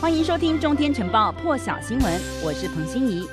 [0.00, 3.28] 欢迎收听《中天晨报》破晓新闻，我是彭欣怡。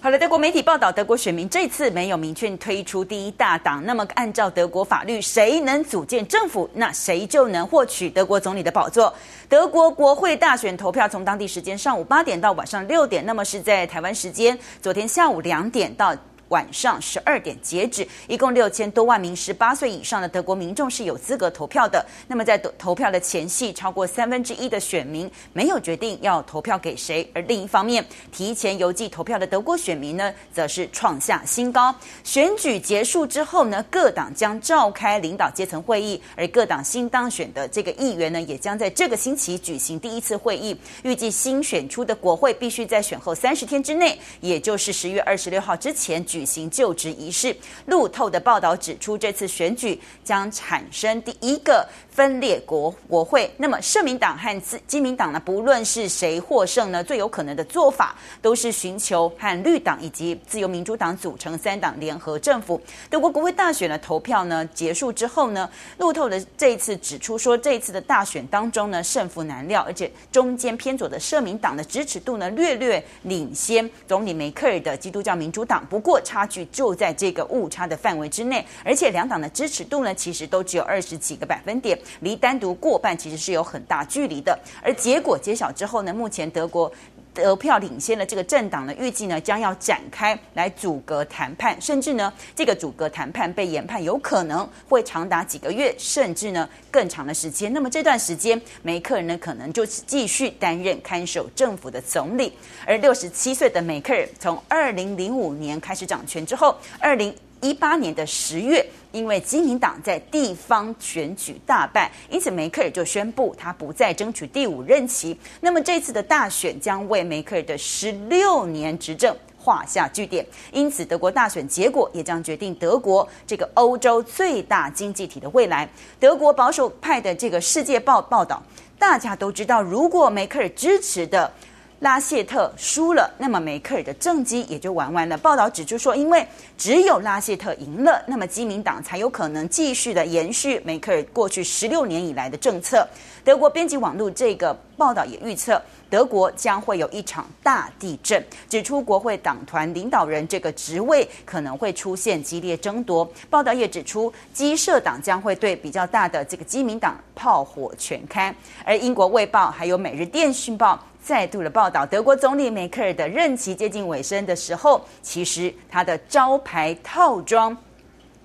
[0.00, 3.84] 好了，德国媒体报道，德国选民这次没有明确推出第一大党。
[3.84, 9.12] 那么，按照德国法律，谁能组建政府，那谁就能获取德国总理的宝座。
[9.46, 16.16] 德国国会大选投票从当地时间上午八点到晚上六点，那么是在台湾时间昨天下午两点到。
[16.48, 22.04] 晚上十二点截止，一共六千多万名十八岁以上的德国民众是有资格投票的。
[22.28, 27.28] 那么在投票的前夕，超过三分之一的选民没有决定要投票给谁。
[27.34, 31.94] 而另一方面，提前邮寄投票的德国选民呢，则是创下新高。
[32.22, 40.78] 选举结束之后呢，各党将召开领导阶层会议，而各党新当选的这个议员呢，也将在这个星期举行第一次会议。
[41.02, 47.56] 预计新选出的国会必须在选后三十天之内，也就是十月二十六号之前举行就职仪式。
[47.86, 53.52] 路透的报道指出，这次选举将产生第一个分裂国国会。
[53.58, 62.80] 那么，社民党和自基民党呢，不论是谁获胜呢，最有可能的做法都是寻求和绿党以及自由民主党组成三党联合政府。
[63.10, 75.84] 德国国会大选的投票呢结束之后呢，路透的这一次指出说，这一次的大选当中呢，胜负难料，而且中间偏左的社民党的支持度呢略略领先总理梅克尔的基督教民主党。
[75.90, 84.58] 不过，差距就在这个误差的范围之内，而且两党的支持度呢，其实都只有二十几个百分点，离单独过半其实是有很大距离的。
[84.82, 86.92] 而结果揭晓之后呢，目前德国。
[87.36, 97.70] 得票领先的这个政党呢，预计呢将要展开来阻隔谈判，甚至呢这个阻隔谈判被研判有可能会长达几个月，甚至呢更长的时间。
[97.70, 102.50] 那么这段时间，梅克尔呢可能就是继续担任看守政府的总理。
[102.86, 115.36] 而六十七岁的梅克尔从二零零五年开始掌权之后，二零一八年的十月，因为基民党在地方选举大败，因此梅克尔就宣布他不再争取第五任期。
[115.60, 120.46] 那么这次的大选将为梅克尔的十六年执政画下句点。
[120.70, 125.88] 因此，德国大选结果也将决定德国这个欧洲最大经济体的未来。
[126.20, 128.62] 德国保守派的这个《世界报》报道，
[128.96, 131.52] 大家都知道，如果梅克尔支持的。
[132.00, 135.38] 拉谢特输了，那么梅克尔的政绩也就玩完了。
[135.38, 136.46] 报道指出说，因为
[136.76, 143.08] 只有拉谢特赢了，那么基民党才有可能继续的延续梅克尔过去十六年以来的政策。
[143.42, 153.28] 德国编辑网络这个报道也预测，德国将会有一场大地震，指出国会党团领导人这个职位可能会出现激烈争夺。
[153.50, 158.54] 报道也指出，基社党将会对比较大的这个基民党炮火全开。
[158.84, 160.98] 而英国卫报还有每日电讯报。
[161.26, 167.76] 再度的报道，德国总理梅克尔的任期接近尾声的时候，其实他的招牌套装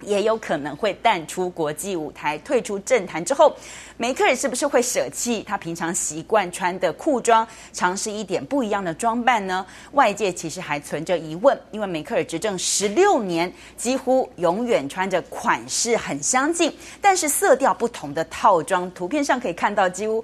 [0.01, 3.55] 也有可能会淡出国际舞台，退出政坛之后，
[3.97, 9.65] 梅克尔是不是会舍弃他平常习惯穿的裤装，尝试一点不一样的装扮呢？
[9.91, 18.89] 外界其实还存着疑问，因为梅克尔执政十六年，几乎永远穿着款式很相近，但是色调不同的套装。
[18.91, 20.23] 图片上可以看到，几乎。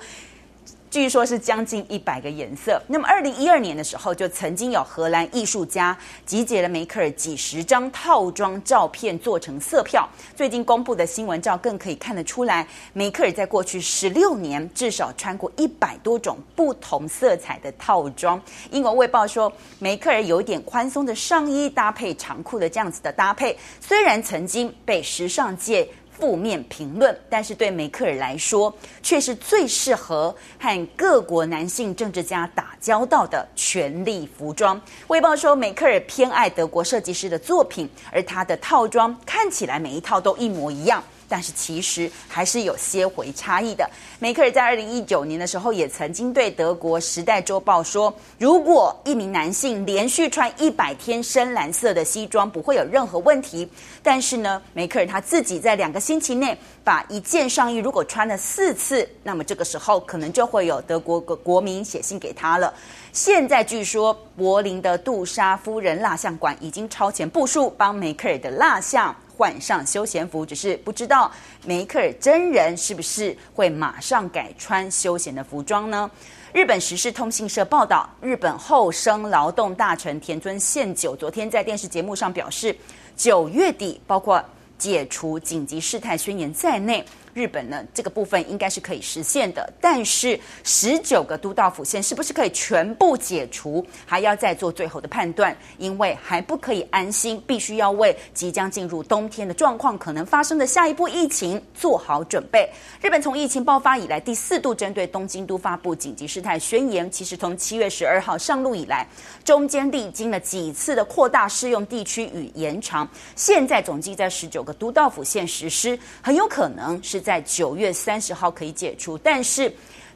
[0.90, 2.81] 据说是将近一百个颜色。
[2.88, 10.08] 那么，二零一二年的时候，就曾经有荷兰艺术家集结了梅克尔几十张套装照片做成色票。
[10.36, 18.42] 最近公布的新闻照更可以看得出来，梅克尔在过去十六年至少穿过一百多种不同色彩的套装。
[18.72, 25.88] 英国卫报说，梅克尔有点宽松的上衣搭配长裤的这样子的搭配，虽然曾经被时尚界。
[26.17, 28.73] 负面评论，但是对梅克尔来说，
[29.03, 34.81] 却是最适合和各国男性政治家打交道的权力服装。
[35.07, 41.03] 卫报说，梅克尔偏爱德国设计师的作品，而他的套装看起来每一套都一模一样。
[41.30, 43.90] 但是其实还是有些回差异的。
[44.20, 53.70] 梅克尔在二零一九年的时候也曾经对德国《时代周报》说：“如果一名男性连续穿一百天深蓝色的西装，不会有任何问题。”
[54.02, 62.73] 但是呢，梅克尔他自己在两个星期内把一件上衣如果穿了四次，那么这个时候可能就会有德国国国民写信给他了。
[63.12, 69.16] 现在据说柏林的杜莎夫人蜡像馆已经超前部署，帮梅克尔的蜡像。
[69.37, 71.31] 换上休闲服，只是不知道
[71.63, 76.09] 梅克尔真人是不是会马上改穿休闲的服装呢？
[76.53, 82.75] 日本时事通信社报道，日本厚生劳动大臣田村宪久昨天在电视节目上表示，
[83.16, 84.43] 九月底包括
[84.79, 87.05] 解除紧急事态宣言在内。
[87.37, 89.72] 日本呢这个部分应该是可以实现的。
[89.79, 102.67] 但是十九个都道府县是不是可以全部解除，还要再做最后的判断，因为还不可以安心，必须要为即将进入冬天的状况可能发生的下一波疫情做好准备。
[102.99, 109.07] 日本从疫情爆发以来第四度针对东京都发布紧急事态宣言，其实从七月十二号上路以来，
[109.45, 119.18] 中间历经了几次的扩大适用地区与延长，现在总计在十九个都道府县实施，很有可能是在九月三十号可以解除。
[119.18, 119.70] 但是，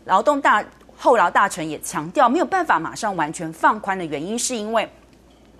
[0.05, 0.63] 劳动大
[0.95, 4.89] 后劳大臣也强调，没有办法马上完全放宽的原因，是因为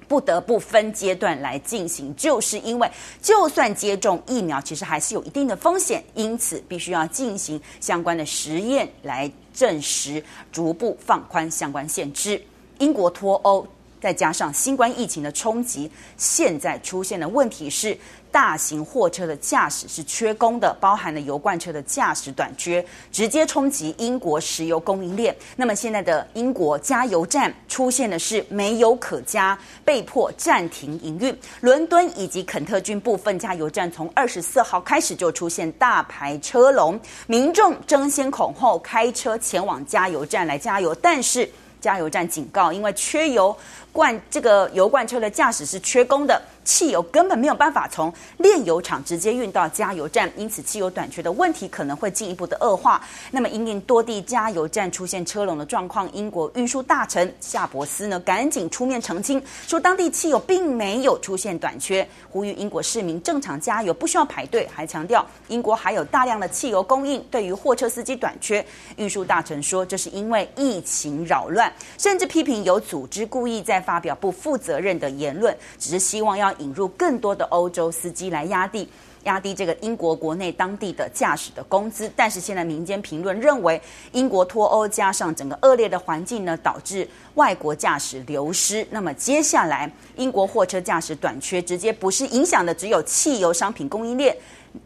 [0.08, 2.90] 不得不分阶段来进行，就是因为
[3.22, 10.24] 就算接种疫苗，其实还是有一定的风险，因此必须要进行相关的实验来证实，
[10.54, 12.42] 逐步放宽相关限制。
[12.80, 13.68] 英国脱欧，
[14.00, 17.98] 再加上新冠疫情的冲击，现在出现的问题是，
[18.32, 25.36] 大型货车的驾驶是缺工的，包含了油罐车的驾驶短缺，直接冲击英国石油供应链。
[25.56, 31.38] 那么现在的英国加油站出现的是没油可加，被迫暂停营运。
[31.60, 41.48] 伦敦以及肯特郡部分加油站从二十四号开始就出现大排车龙，民众争先恐后开车前往加油站来加油，但是。
[41.82, 43.58] 加油站警告，因为缺油
[43.92, 46.42] 罐，这个油罐车的驾驶是缺工的。
[46.64, 53.02] 汽油根本没有办法从炼油厂直接运到加油站，因此汽油短缺的问题可能会进一步的恶化。
[53.32, 67.20] 那么，因应多地加油站出现车龙的状况，英国运输大臣夏伯斯呢赶紧出面澄清，说当地汽油并没有出现短缺，呼吁英国市民正常加油，不需要排队，还强调英国还有大量的汽油供应。
[67.32, 68.64] 对于货车司机短缺，
[68.98, 76.52] 运输大臣说这是因为疫情扰乱，甚至批评有组织故意在发表不负责任的言论，只是希望要。
[76.62, 78.88] 引入更多的欧洲司机来压低
[79.24, 83.82] 压低这个英国国内当地的驾驶的工资，但是现在民间评论认为，
[84.12, 88.86] 英国脱欧加上整个恶劣的环境呢，导致外国驾驶流失。
[88.90, 94.36] 那么接下来英国货车驾驶短缺，直接不是影响的只有汽油商品供应链。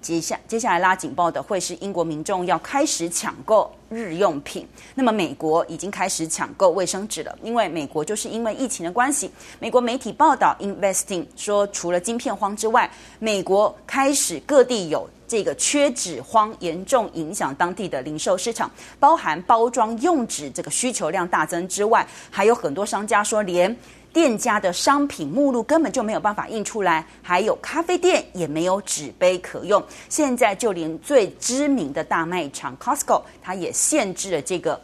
[0.02, 4.68] 接下接下来拉警报的会是英国民众要开始抢购日用品。
[4.94, 9.30] 那么美国已经开始抢购卫生纸了，因为美国就是因为疫情的关系。
[9.60, 12.90] 美国媒体报道，Investing 说，除了晶片荒之外，
[13.20, 23.76] 美国开始各地有这个缺纸荒，严重影响当地的零售市场，包含包装用纸这个需求量大增之外，还有很多商家说连。
[24.16, 29.84] 店家的商品目录根本就没有办法印出来，还有咖啡店也没有纸杯可用。
[30.08, 34.80] 现在就连最知名的大卖场 Costco，它也限制了这个。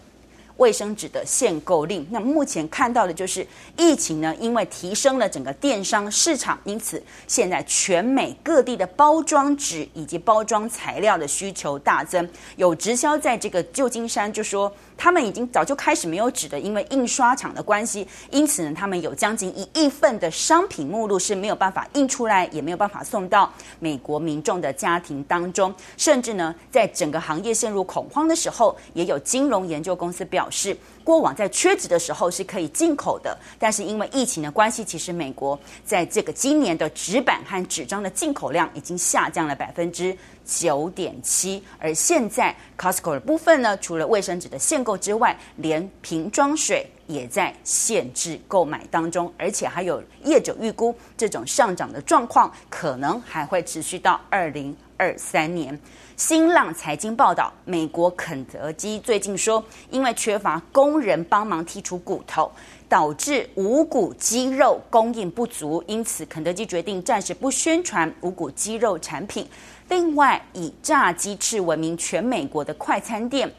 [0.57, 3.48] 卫生纸的限购令，那目前看到的就是
[3.78, 12.30] 疫情呢，因为提升了整个电商市场，因此现在全美各地的包装纸以及包装材料的需求大增。
[12.57, 14.72] 有直销在这个旧金山就说，
[15.03, 30.77] 他们已经早就开始没有纸的，因为印刷厂的关系，因此呢，他们有将近一亿份的商品目录是没有办法印出来，也没有办法送到美国民众的家庭当中，甚至呢，在整个行业陷入恐慌的时候，也有金融研究公司表示。
[31.03, 40.15] 过往在缺纸的时候是可以进口的，但是因为疫情的关系，其实美国在这个今年的纸板和纸张的进口量已经下降了百分之
[40.45, 41.63] 九点七。
[41.79, 55.77] 而现在 Costco 的部分呢，除了卫生纸的限购之外，连瓶装水也在限制购买当中，而且还有业者预估，这种上涨的状况可能还会持续到二零二三年。
[56.15, 62.51] 新浪财经报道，美国肯德基最近说，因为缺乏工人帮忙剔除骨头，
[62.88, 69.50] 导致无骨鸡肉供应不足，因此肯德基决定暂时不宣传无骨鸡肉产品。
[69.89, 73.51] 另外，以炸鸡翅闻名全美国的快餐店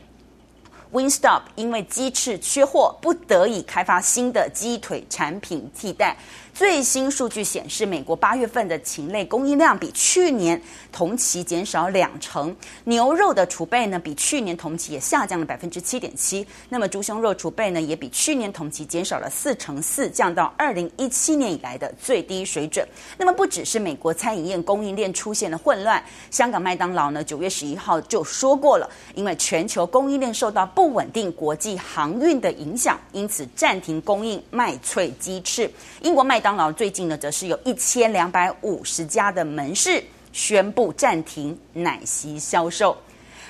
[0.93, 6.17] Winstop 因为鸡翅缺货，不得已开发新的鸡腿产品替代。
[6.55, 10.61] 最新数据显示，美国八月份的禽类供应量比去年
[10.93, 12.55] 同期减少两成，
[12.85, 16.47] 牛肉的储备呢，比去年同期也下降了百分之七点七。
[16.69, 22.87] 那么猪胸肉储备呢，也比去年同期减少了四成四，降到二零一七年以来的最低水准。
[23.17, 35.71] 那么不只是美国餐饮业供应链出现了混乱，香港麦当劳呢，九月十一号就说过了，因为全球供应链受到不稳定国际航运的影响，因此暂停供应麦脆鸡翅。
[36.03, 42.97] 英国麦当劳最近呢，则是有一千两百五十家的门市宣布暂停奶昔销售，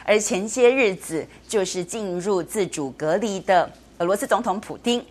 [0.05, 5.03] 而前些日子就是进入自主隔离的俄罗斯总统普丁，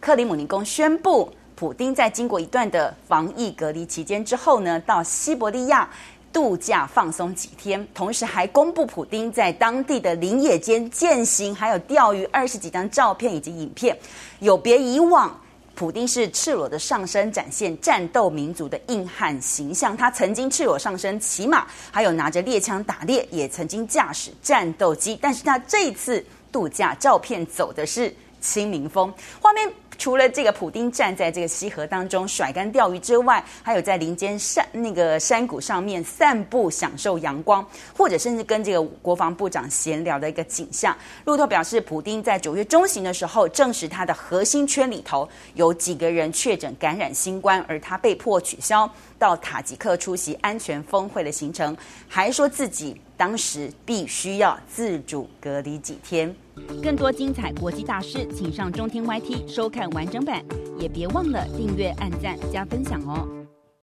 [0.00, 5.88] 克里姆林宫宣布，普丁在经过一段的防疫隔离期间之后呢，到西伯利亚。
[6.32, 13.96] 度假放松几天，同时还公布普丁在当地的林野间健行，还有钓鱼二十几张照片以及影片，
[14.40, 15.34] 有别以往。
[15.76, 19.94] 普丁是赤裸的上身，展现战斗民族的硬汉形象。
[19.94, 25.18] 他曾经赤裸上身骑马，还有拿着猎枪打猎，也曾经驾驶战斗机。
[25.20, 29.70] 但是他这一次度假照片走的是亲民风，画面。
[29.98, 40.96] 除了这个普丁站在这个溪河当中甩竿钓鱼之外，还有在林间山那个山谷上面散步享受阳光，或者甚至跟这个国防部长闲聊的一个景象。
[41.24, 48.88] 路透表示，普丁在九月中旬的时候证实他的核心圈里头有几个人确诊感染新冠，而他被迫取消
[49.18, 51.76] 到塔吉克出席安全峰会的行程，
[52.08, 56.34] 还说自己当时必须要自主隔离几天。
[56.82, 60.44] 更多精彩国际大师，请上中天 YT 收看完整版，
[60.78, 63.35] 也别忘了订阅、按赞、加分享哦。